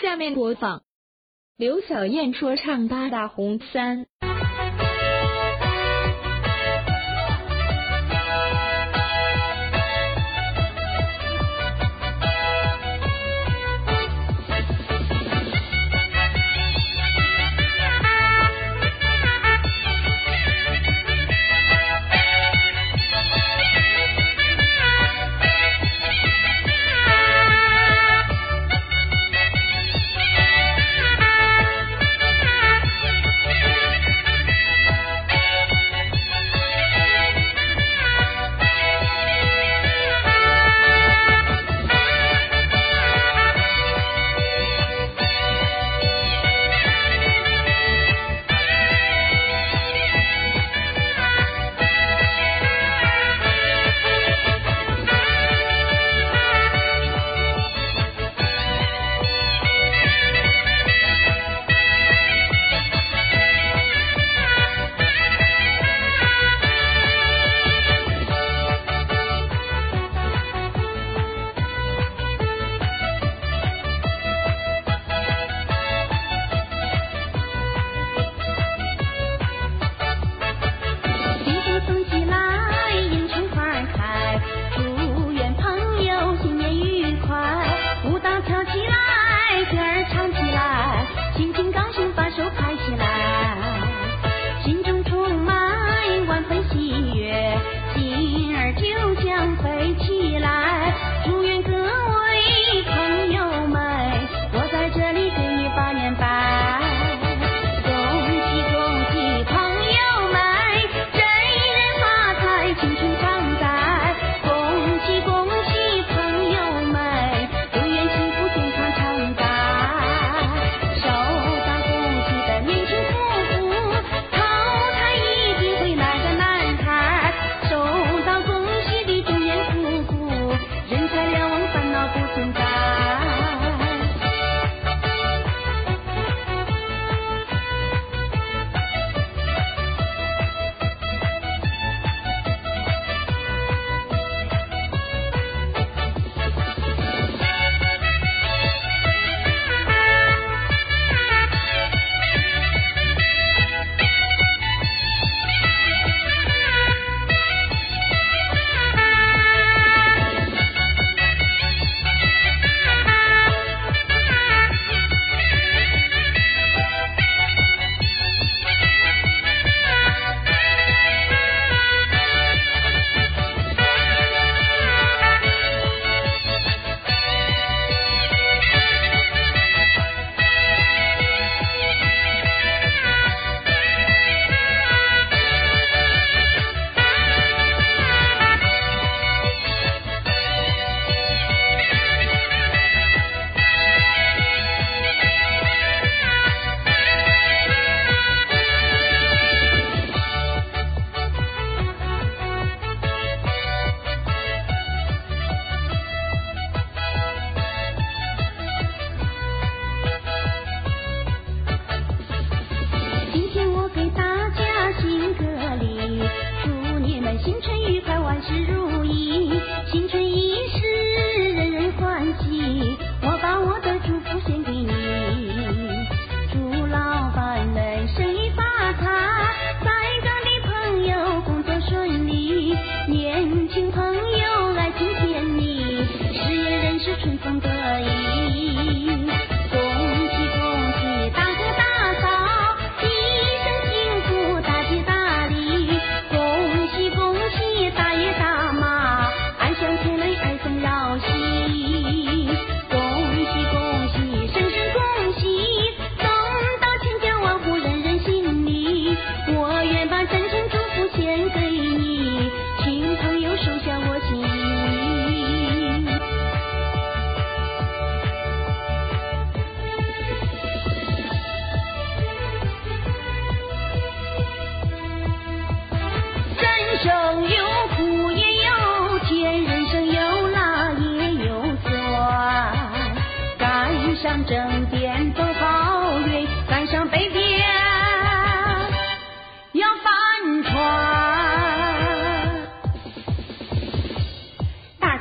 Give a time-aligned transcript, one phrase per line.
[0.00, 0.82] 下面播放
[1.58, 4.06] 刘小燕说唱《八大红三》。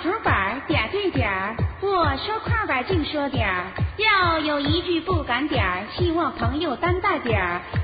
[0.01, 1.29] 竹板点对点，
[1.81, 3.45] 我说快板净说点，
[3.97, 5.61] 要有一句不敢点，
[5.91, 7.41] 希望朋友担待点。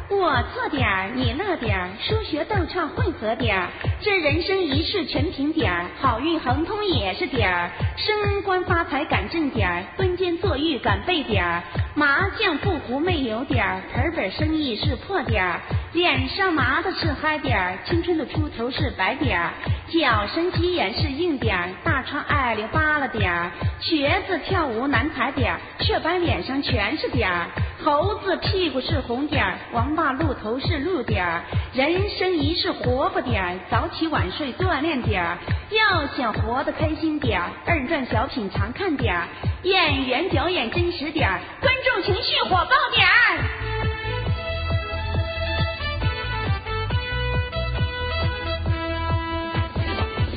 [0.10, 3.68] 我错点，你乐点儿，数学逗唱混合点。
[4.02, 7.70] 这人生一世全凭点，好运亨通也是点。
[7.98, 11.62] 升官发财敢挣点，蹲监坐狱敢背点。
[11.98, 15.62] 麻将不胡没有点儿，盆本生意是破点儿。
[15.94, 19.54] 脸上麻的是嗨点儿，青春的出头是白点儿。
[19.88, 23.50] 脚伸鸡眼是硬点儿，大穿爱溜扒了点儿。
[23.80, 27.48] 瘸子跳舞难踩点儿，雀斑脸上全是点儿。
[27.86, 31.44] 猴子屁股是红点儿，王八露头是绿点儿。
[31.72, 35.38] 人生一世活不点儿，早起晚睡锻炼点儿。
[35.70, 39.28] 要想活得开心点儿，二转小品常看点儿。
[39.62, 43.38] 演员表演真实点儿，观众情绪火爆点儿。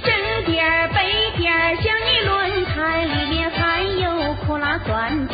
[0.04, 5.26] 正点儿背点儿，像你轮胎里面还有苦辣酸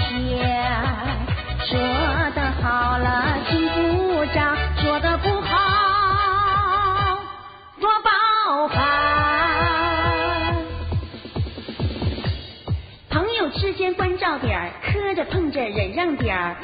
[16.24, 16.56] 点儿，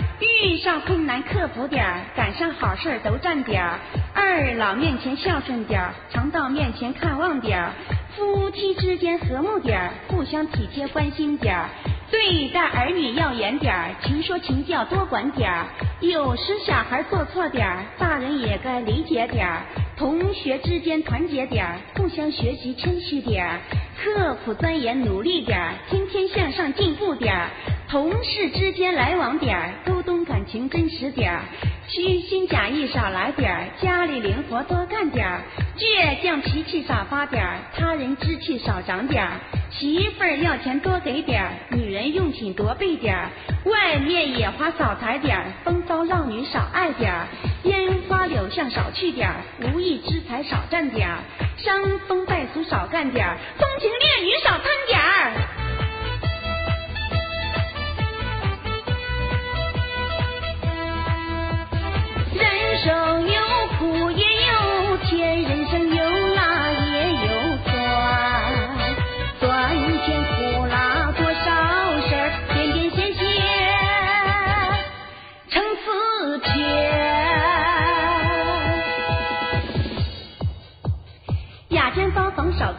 [0.43, 3.79] 遇上困难克服点儿，赶上好事儿都占点儿。
[4.15, 7.71] 二老面前孝顺点儿，常到面前看望点儿。
[8.17, 11.69] 夫妻之间和睦点儿，互相体贴关心点儿。
[12.11, 15.67] 对待儿女要严点儿，情说勤教多管点儿。
[16.01, 19.61] 有时小孩做错点儿，大人也该理解点儿。
[19.99, 23.61] 同学之间团结点，互相学习谦虚点儿。
[24.03, 27.51] 刻苦钻研努力点儿，天天向上进步点儿。
[27.91, 31.43] 同事之间来往点儿，沟通感情真实点儿。
[31.89, 35.41] 虚心假意少来点儿，家里灵活多干点儿。
[35.77, 39.33] 倔强脾气少发点儿，他人志气少长点儿。
[39.73, 43.29] 媳妇儿要钱多给点儿，女人用品多备点儿。
[43.65, 47.27] 外面野花少采点儿，风骚浪女少爱点儿。
[47.65, 49.35] 烟花柳巷少去点儿，
[49.75, 51.19] 无义之财少占点儿。
[51.57, 55.33] 伤风败俗少干点儿，风情烈女少贪点儿。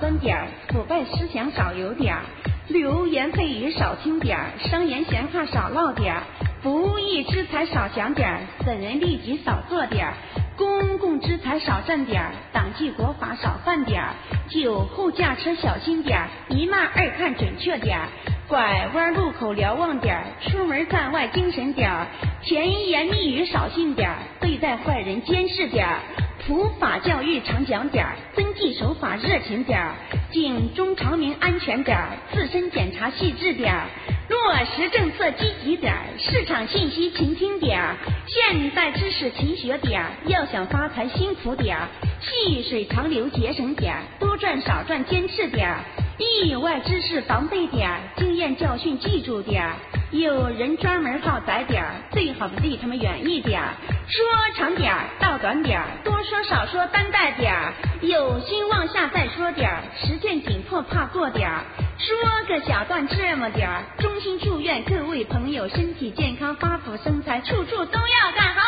[0.02, 2.22] 包房少钻点儿，腐败思想少有点儿。
[2.70, 6.24] 流言蜚语少听点儿，商言闲话少唠点儿。
[6.64, 10.14] 不义之财少想点儿，损人利己少做点儿。
[10.58, 14.10] 公共之财少占点儿，党纪国法少犯点儿。
[14.50, 18.08] 酒后驾车小心点儿，一慢二看准确点儿。
[18.48, 22.08] 拐弯路口瞭望点儿，出门在外精神点儿。
[22.42, 26.00] 甜言蜜语少信点儿，对待坏人监视点儿。
[26.48, 28.16] 普法教育常讲点儿，
[28.62, 29.96] 纪守法热情点儿。
[30.32, 33.84] 警钟长鸣安全点儿，自身检查细致点儿。
[34.30, 37.96] 落实政策积极点儿，市场信息勤听点儿。
[38.28, 41.88] 现代知识勤学点儿，要想发财辛苦点儿。
[42.22, 45.80] 细水长流节省点儿，多赚少赚坚持点儿。
[46.18, 49.74] 意外之事防备点儿，经验教训记住点儿。
[50.12, 53.74] 有人专门好宰点儿，最好的离他们远一点儿。
[54.08, 57.74] 说长点儿，道短点儿，多说少说担待点儿。
[58.02, 61.66] 有心往下再说点儿，时见紧迫怕过点儿。
[61.98, 62.16] 说
[62.48, 68.62] 个小段这么点儿，衷心祝愿各位朋友身体健康，发福生财，处处都要干好